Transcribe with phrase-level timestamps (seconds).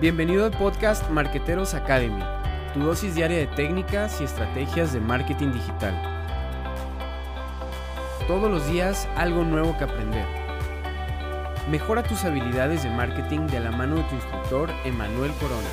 [0.00, 2.22] Bienvenido al podcast Marqueteros Academy,
[2.72, 5.94] tu dosis diaria de técnicas y estrategias de marketing digital.
[8.26, 10.24] Todos los días algo nuevo que aprender.
[11.70, 15.68] Mejora tus habilidades de marketing de la mano de tu instructor Emanuel Corona.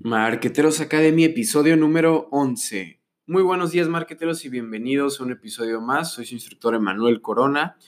[0.00, 3.00] Marqueteros Academy, episodio número 11.
[3.26, 6.12] Muy buenos días marqueteros y bienvenidos a un episodio más.
[6.12, 7.78] Soy su instructor Emanuel Corona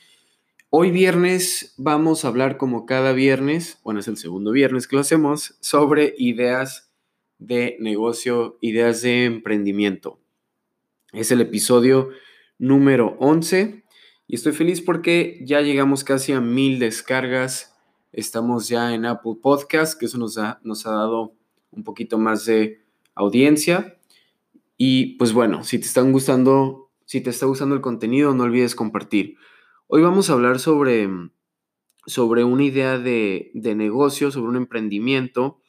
[0.70, 5.00] Hoy viernes vamos a hablar como cada viernes, bueno, es el segundo viernes que lo
[5.00, 6.92] hacemos, sobre ideas
[7.38, 10.20] de negocio, ideas de emprendimiento.
[11.14, 12.10] Es el episodio
[12.58, 13.82] número 11
[14.26, 17.74] y estoy feliz porque ya llegamos casi a mil descargas.
[18.12, 21.32] Estamos ya en Apple Podcast, que eso nos ha, nos ha dado
[21.70, 22.82] un poquito más de
[23.14, 23.96] audiencia.
[24.76, 28.74] Y pues bueno, si te están gustando, si te está gustando el contenido, no olvides
[28.74, 29.38] compartir.
[29.90, 31.08] Hoy vamos a hablar sobre,
[32.04, 35.62] sobre una idea de, negocio, sobre un emprendimiento,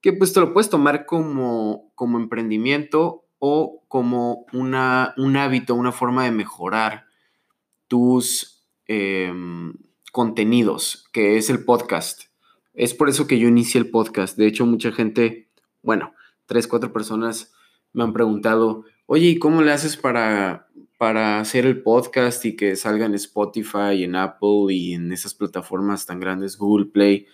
[0.00, 5.90] que pues te lo puedes tomar como, como emprendimiento o como una, un hábito, una
[5.90, 7.06] forma de mejorar
[7.88, 9.74] tus em,
[10.12, 12.26] contenidos, que es el podcast.
[12.72, 14.38] Es por eso que yo inicié el podcast.
[14.38, 15.50] De hecho, mucha gente,
[15.82, 16.14] bueno,
[16.46, 17.52] tres, cuatro personas
[17.92, 20.65] me han preguntado, oye, ¿y cómo le haces para,
[20.98, 26.06] para hacer el podcast y que salga en Spotify, en Apple y en esas plataformas
[26.06, 27.26] tan grandes, Google Play.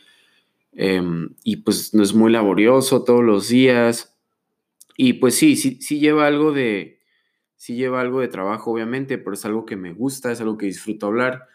[0.72, 4.16] Em, y pues no es muy laborioso todos los días.
[4.96, 7.00] Y pues sí, sí, sí lleva algo de,
[7.56, 10.66] sí lleva algo de trabajo, obviamente, pero es algo que me gusta, es algo que
[10.66, 11.46] disfruto hablar.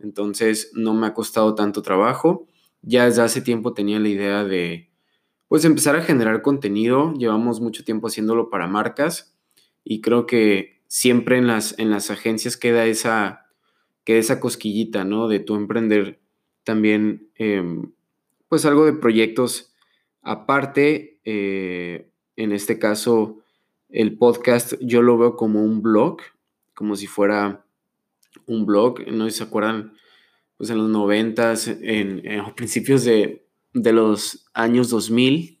[0.00, 2.46] Entonces no me ha costado tanto trabajo.
[2.82, 4.90] Ya desde hace tiempo tenía la idea de,
[5.46, 7.14] pues empezar a generar contenido.
[7.14, 9.36] Llevamos mucho tiempo haciéndolo para marcas
[9.84, 13.46] y creo que siempre en las, en las agencias queda esa,
[14.04, 15.26] queda esa cosquillita, ¿no?
[15.26, 16.20] De tu emprender
[16.64, 17.94] también, em,
[18.50, 19.74] pues algo de proyectos
[20.20, 21.18] aparte.
[21.24, 23.38] Eh, en este caso,
[23.88, 26.18] el podcast yo lo veo como un blog,
[26.74, 27.64] como si fuera
[28.44, 29.94] un blog, no se acuerdan,
[30.58, 35.58] pues en los noventas, en, en principios de, de, los años 2000,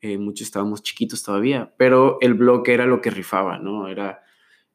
[0.00, 3.88] eh, muchos estábamos chiquitos todavía, pero el blog era lo que rifaba, ¿no?
[3.88, 4.22] Era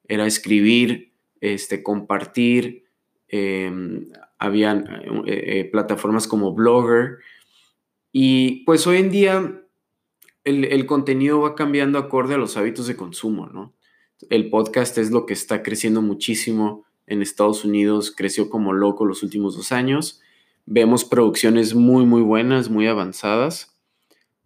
[0.08, 2.86] era escribir, este, compartir.
[3.28, 4.86] Em, habían
[5.26, 7.18] eh, eh, plataformas como Blogger.
[8.12, 9.62] Y pues hoy en día
[10.44, 13.74] el, contenido va cambiando acorde a los hábitos de consumo, ¿no?
[14.30, 19.24] El podcast es lo que está creciendo muchísimo en Estados Unidos, creció como loco los
[19.24, 20.22] últimos dos años.
[20.66, 23.76] Vemos producciones muy, muy buenas, muy avanzadas.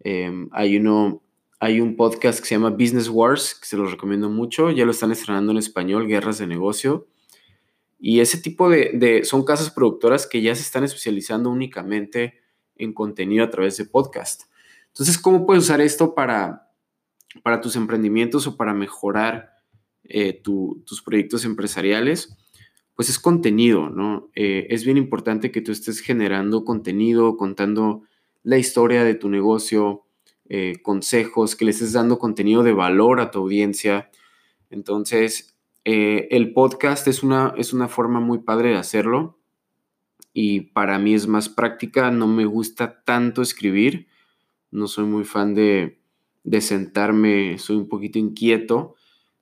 [0.00, 1.22] Em, hay uno
[1.62, 4.70] hay un podcast que se llama Business Wars, que se los recomiendo mucho.
[4.70, 7.06] Ya lo están estrenando en español, Guerras de Negocio.
[7.98, 12.40] Y ese tipo de, son casas productoras que ya se están especializando únicamente
[12.76, 14.44] en contenido a través de podcast.
[14.86, 16.70] Entonces, ¿cómo puedes usar esto para,
[17.42, 19.50] para tus emprendimientos o para mejorar
[20.04, 22.38] eh, tus proyectos empresariales?
[22.94, 24.30] Pues es contenido, ¿no?
[24.34, 28.04] Eh, es bien importante que tú estés generando contenido, contando
[28.42, 30.06] la historia de tu negocio,
[30.52, 34.10] eh, consejos, que le estés dando contenido de valor a tu audiencia.
[34.68, 39.38] Entonces, eh, el podcast es una, es una forma muy padre de hacerlo
[40.32, 42.10] y para mí es más práctica.
[42.10, 44.08] No me gusta tanto escribir,
[44.72, 46.00] no soy muy fan de,
[46.42, 48.96] de sentarme, soy un poquito inquieto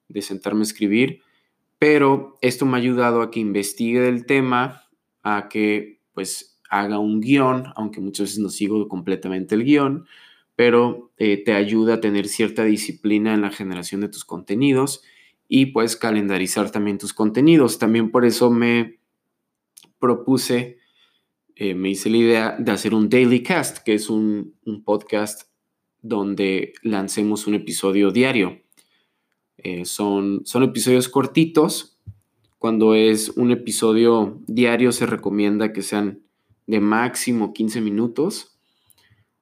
[0.08, 1.22] de sentarme a escribir,
[1.78, 4.82] pero esto me ha ayudado a que investigue el tema,
[5.22, 10.06] a que pues haga un guion, aunque muchas veces no sigo completamente el guion,
[10.58, 15.04] pero eh, te ayuda a tener cierta disciplina en la generación de tus contenidos
[15.46, 17.78] y puedes calendarizar también tus contenidos.
[17.78, 18.98] También por eso me
[20.00, 20.78] propuse,
[21.54, 25.42] eh, me hice la idea de hacer un daily cast, que es un, podcast
[26.02, 28.60] donde lancemos un episodio diario.
[29.58, 32.00] Eh, son, son episodios cortitos.
[32.58, 36.24] Cuando es un episodio diario se recomienda que sean
[36.66, 38.57] de máximo 15 minutos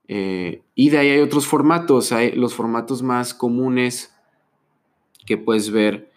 [0.08, 4.14] eh, y de ahí hay otros formatos, hay los formatos más comunes
[5.26, 6.10] que puedes ver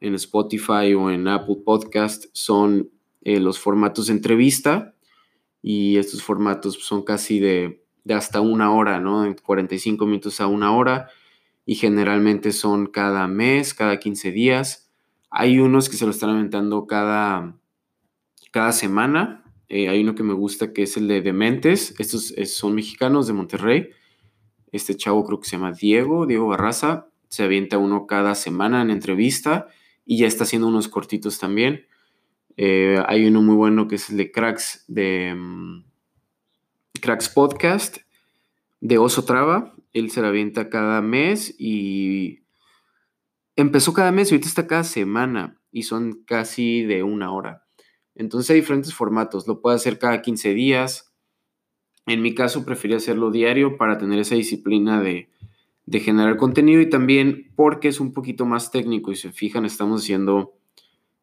[0.00, 2.90] en Spotify o en Apple Podcast son
[3.22, 4.94] eh, los formatos de entrevista
[5.62, 9.24] y estos formatos son casi de, hasta una hora, ¿no?
[9.24, 11.08] En 45 minutos a una hora
[11.64, 14.90] y generalmente son cada mes, cada 15 días.
[15.30, 17.56] Hay unos que se lo están aventando cada,
[18.52, 21.94] cada semana, eh, hay uno que me gusta que es el de Dementes.
[21.98, 23.90] Estos son mexicanos de Monterrey.
[24.72, 27.08] Este chavo creo que se llama Diego, Diego Barraza.
[27.28, 29.68] Se avienta uno cada semana en entrevista
[30.04, 31.86] y ya está haciendo unos cortitos también.
[32.56, 35.84] Eh, hay uno muy bueno que es el de Cracks, de mm,
[37.00, 37.98] Cracks Podcast,
[38.80, 39.74] de Oso Traba.
[39.92, 42.44] Él se la avienta cada mes y
[43.56, 47.65] empezó cada mes ahorita está cada semana y son casi de una hora.
[48.16, 49.46] Entonces hay diferentes formatos.
[49.46, 51.12] Lo puede hacer cada 15 días.
[52.06, 55.28] En mi caso preferí hacerlo diario para tener esa disciplina de,
[56.00, 60.54] generar contenido y también porque es un poquito más técnico y se fijan, estamos haciendo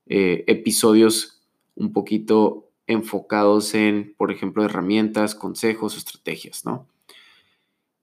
[0.05, 1.43] eh, episodios
[1.75, 6.87] un poquito enfocados en, por ejemplo, herramientas, consejos, estrategias, ¿no?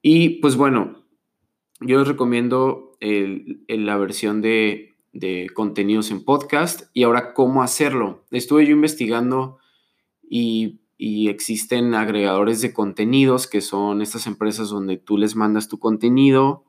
[0.01, 1.03] Y pues bueno,
[1.79, 4.90] yo les recomiendo la versión de,
[5.53, 8.25] contenidos en podcast y ahora cómo hacerlo.
[8.31, 9.57] Estuve yo investigando
[10.29, 15.79] y, y, existen agregadores de contenidos que son estas empresas donde tú les mandas tu
[15.79, 16.63] contenido,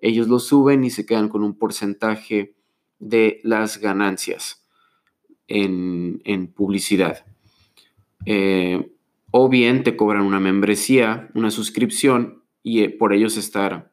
[0.00, 2.54] ellos lo suben y se quedan con un porcentaje
[2.98, 4.66] de las ganancias
[5.46, 7.24] en, en publicidad.
[8.26, 8.90] Eh,
[9.30, 13.92] o bien te cobran una membresía, una suscripción y eh, por ellos estar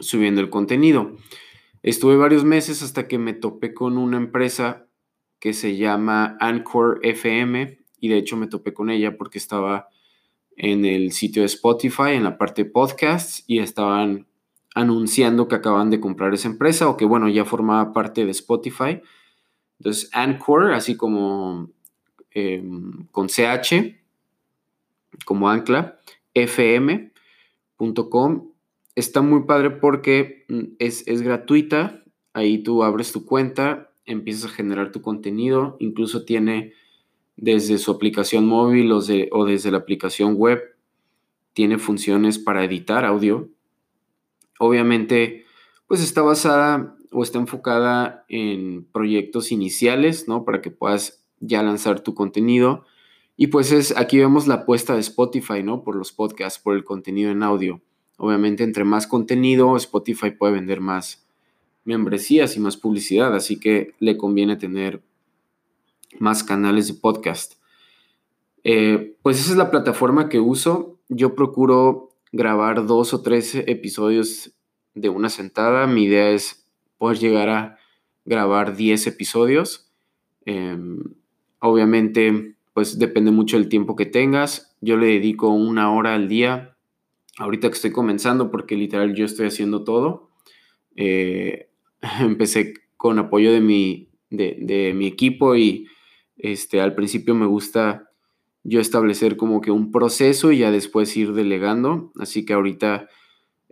[0.00, 1.16] subiendo el contenido.
[1.84, 4.86] Estuve varios meses hasta que me topé con una empresa
[5.38, 9.88] que se llama Anchor FM y de hecho me topé con ella porque estaba
[10.56, 14.26] en el sitio de Spotify, en la parte de podcasts y estaban
[14.74, 19.02] anunciando que acaban de comprar esa empresa o que bueno, ya formaba parte de Spotify.
[19.78, 21.68] Entonces Anchor, así como
[22.30, 23.94] em, con CH,
[25.26, 25.98] como ancla,
[26.32, 27.12] fm
[28.94, 32.04] Está muy padre porque mm, es, gratuita.
[32.32, 35.76] Ahí tú abres tu cuenta, empiezas a generar tu contenido.
[35.80, 36.72] Incluso tiene
[37.36, 40.62] desde su aplicación móvil o, o desde la aplicación web,
[41.52, 43.48] tiene funciones para editar audio.
[44.58, 45.44] Obviamente,
[45.86, 50.44] pues está basada o está enfocada en proyectos iniciales, ¿no?
[50.44, 52.84] Para que puedas ya lanzar tu contenido.
[53.36, 55.82] Y pues es, aquí vemos la apuesta de Spotify, ¿no?
[55.82, 57.80] Por los podcasts, por el contenido en audio.
[58.16, 61.26] Obviamente, entre más contenido, Spotify puede vender más
[61.84, 65.02] membresías y más publicidad, así que le conviene tener
[66.18, 67.54] más canales de podcast.
[68.62, 70.98] Eh, pues esa es la plataforma que uso.
[71.08, 74.52] Yo procuro grabar dos o tres episodios
[74.94, 75.86] de una sentada.
[75.86, 76.66] Mi idea es
[76.98, 77.78] poder llegar a
[78.24, 79.90] grabar 10 episodios.
[80.46, 81.02] Em,
[81.58, 84.76] obviamente pues depende mucho del tiempo que tengas.
[84.80, 86.73] Yo le dedico una hora al día,
[87.38, 90.30] ahorita que estoy comenzando, porque literal yo estoy haciendo todo.
[90.96, 91.68] Eh,
[92.20, 95.86] empecé con apoyo de mi, de, mi equipo y
[96.36, 98.10] este, al principio me gusta
[98.62, 102.12] yo establecer como que un proceso y ya después ir delegando.
[102.18, 103.08] Así que ahorita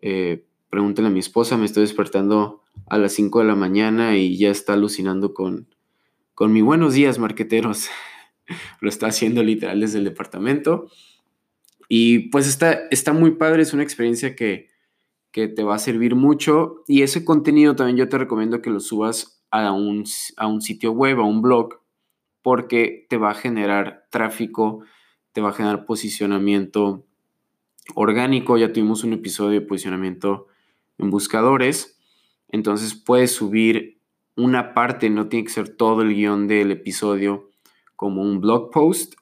[0.03, 4.37] eh, pregúntenle a mi esposa, me estoy despertando a las 5 de la mañana y
[4.37, 5.69] ya está alucinando con,
[6.35, 7.89] con mi buenos días, marqueteros.
[8.81, 10.91] lo está haciendo literal desde el departamento.
[11.95, 14.71] Y pues está, está muy padre, es una experiencia que,
[15.31, 16.85] que te va a servir mucho.
[16.89, 20.05] Y ese contenido también yo te recomiendo que lo subas a un,
[20.39, 21.83] a un sitio web, a un blog,
[22.41, 24.83] porque te va a generar tráfico,
[25.33, 27.05] te va a generar posicionamiento
[27.95, 28.57] orgánico.
[28.57, 30.47] Ya tuvimos un episodio de posicionamiento
[30.97, 32.01] en buscadores.
[32.49, 34.01] Entonces puedes subir
[34.35, 37.51] una parte, no tiene que ser todo el guion del episodio
[37.97, 39.13] como un blog post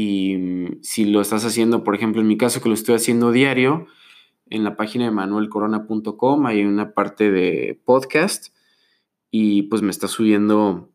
[0.00, 3.32] y mm, si lo estás haciendo, por ejemplo, en mi caso que lo estoy haciendo
[3.32, 3.88] diario,
[4.48, 8.54] en la página de manuelcorona.com hay una parte de podcast
[9.32, 10.92] y pues me está subiendo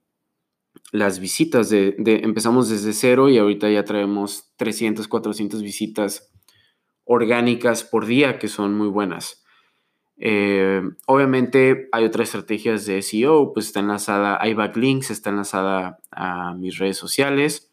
[0.93, 6.31] las visitas de, empezamos desde cero y ahorita ya traemos 300, 400 visitas
[7.03, 9.43] orgánicas por día que son muy buenas.
[10.15, 16.53] Eh, obviamente hay otras estrategias de SEO, pues está enlazada, hay backlinks, está enlazada a
[16.53, 17.73] mis redes sociales.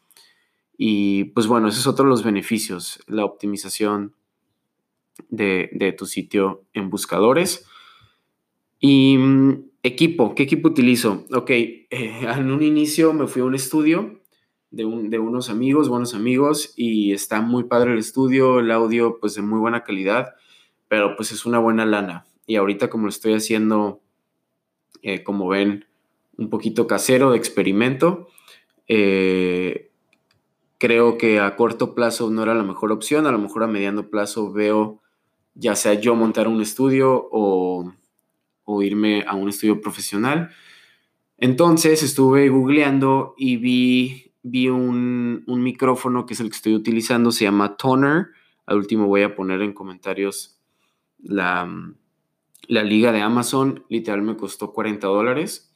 [0.83, 4.15] Y pues bueno, ese es otro de los beneficios, la optimización
[5.29, 7.67] de, tu sitio en buscadores.
[8.79, 11.27] Y mm, equipo, ¿qué equipo utilizo?
[11.35, 14.23] Ok, eh, en un inicio me fui a un estudio
[14.71, 19.43] de, unos amigos, buenos amigos, y está muy padre el estudio, el audio pues de
[19.43, 20.33] muy buena calidad,
[20.87, 24.01] pero pues es una buena lana y ahorita como lo estoy haciendo,
[25.03, 25.85] eh, como ven,
[26.37, 28.29] un poquito casero de experimento,
[28.87, 29.90] eh,
[30.81, 34.09] creo que a corto plazo no era la mejor opción, a lo mejor a mediano
[34.09, 34.99] plazo veo
[35.53, 37.93] ya sea yo montar un estudio o,
[38.81, 40.49] irme a un estudio profesional.
[41.37, 47.31] Entonces estuve googleando y vi, vi un, un, micrófono que es el que estoy utilizando,
[47.31, 48.29] se llama Toner.
[48.65, 50.59] Al último voy a poner en comentarios
[51.19, 51.69] la,
[52.67, 55.71] la liga de Amazon literal me costó 40 dólares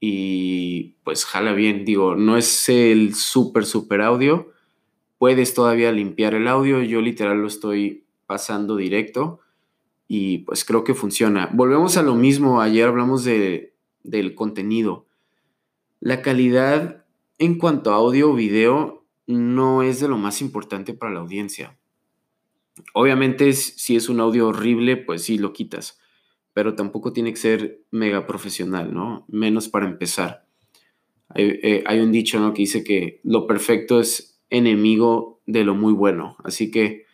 [0.00, 1.84] y pues jala bien.
[1.84, 4.52] Digo, no es el súper, súper audio.
[5.18, 6.82] Puedes todavía limpiar el audio.
[6.82, 9.40] Yo literal lo estoy pasando directo
[10.06, 11.50] y pues creo que funciona.
[11.52, 12.60] Volvemos a lo mismo.
[12.60, 13.74] Ayer hablamos de,
[14.04, 15.08] del contenido.
[15.98, 17.04] La calidad
[17.38, 21.76] en cuanto a audio o video no es de lo más importante para la audiencia.
[22.94, 25.98] Obviamente si es un audio horrible, pues sí lo quitas,
[26.52, 29.24] pero tampoco tiene que ser mega profesional, ¿no?
[29.26, 30.48] Menos para empezar.
[31.30, 32.52] Hay, eh, un dicho, ¿no?
[32.52, 36.36] Que dice que lo perfecto es enemigo de lo muy bueno.
[36.44, 37.06] Así que,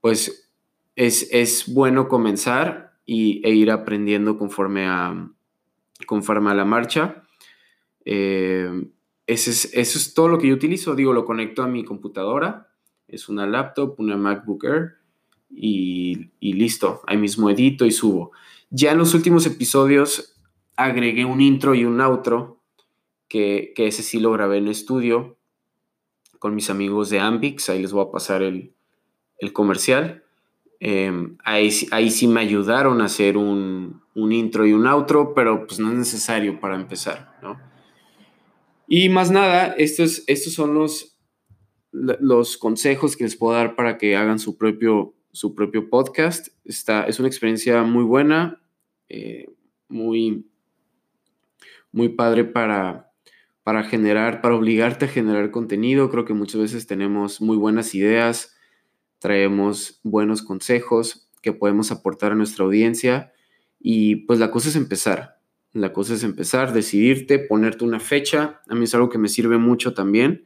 [0.00, 0.50] pues,
[0.94, 5.30] es, es bueno comenzar y, e ir aprendiendo conforme a,
[6.06, 7.22] conforme a la marcha.
[8.04, 8.88] Eh,
[9.26, 10.94] es, eso es todo lo que yo utilizo.
[10.94, 12.68] Digo, lo conecto a mi computadora.
[13.08, 14.94] Es una laptop, una MacBook Air
[15.50, 17.02] y, listo.
[17.06, 18.32] Ahí mismo edito y subo.
[18.70, 20.40] Ya en los últimos episodios
[20.76, 22.55] agregué un intro y un outro
[23.28, 25.36] que, ese sí lo grabé en estudio
[26.38, 27.68] con mis amigos de Ambix.
[27.68, 28.72] Ahí les voy a pasar el,
[29.52, 30.24] comercial.
[30.80, 35.66] Em, ahí, ahí, sí me ayudaron a hacer un, un, intro y un outro, pero
[35.66, 37.58] pues no es necesario para empezar, ¿no?
[38.86, 41.18] Y más nada, estos, estos son los,
[41.92, 46.48] los consejos que les puedo dar para que hagan su propio, su propio podcast.
[46.64, 48.62] Está, es una experiencia muy buena,
[49.08, 49.48] eh,
[49.88, 50.46] muy,
[51.90, 53.10] muy padre para,
[53.66, 56.08] para generar, para obligarte a generar contenido.
[56.08, 58.54] Creo que muchas veces tenemos muy buenas ideas,
[59.18, 63.32] traemos buenos consejos que podemos aportar a nuestra audiencia
[63.80, 65.40] y pues la cosa es empezar.
[65.72, 68.60] La cosa es empezar, decidirte, ponerte una fecha.
[68.68, 70.44] A mí es algo que me sirve mucho también.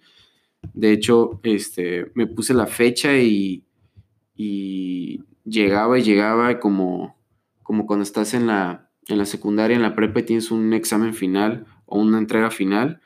[0.72, 3.66] De hecho, este, me puse la fecha y,
[5.44, 7.18] llegaba y llegaba como,
[7.62, 11.12] como cuando estás en la, en la secundaria, en la prepa y tienes un examen
[11.12, 13.00] final o una entrega final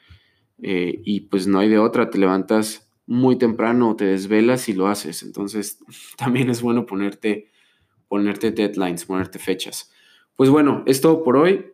[0.63, 4.89] eh, y pues no hay de otra, te levantas muy temprano te desvelas y lo
[4.89, 5.23] haces.
[5.23, 5.79] Entonces
[6.17, 7.51] también es bueno ponerte,
[8.09, 9.93] ponerte deadlines, ponerte fechas.
[10.37, 11.67] Pues bueno, es todo por hoy.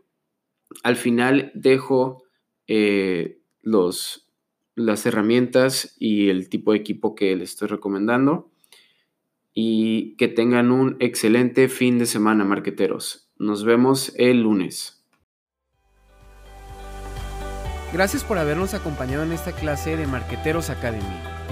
[0.83, 2.25] Al final dejo
[2.67, 4.31] eh, los,
[4.75, 8.51] las herramientas y el tipo de equipo que les estoy recomendando.
[9.53, 13.33] Y que tengan un excelente fin de semana, marqueteros.
[13.37, 15.00] Nos vemos el lunes.
[17.93, 21.03] Gracias por habernos acompañado en esta clase de Marqueteros Academy.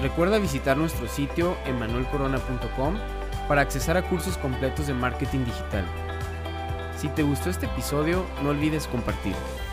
[0.00, 2.96] Recuerda visitar nuestro sitio emanuelcorona.com
[3.48, 5.84] para accesar a cursos completos de marketing digital.
[6.96, 9.67] Si te gustó este episodio, no olvides compartirlo.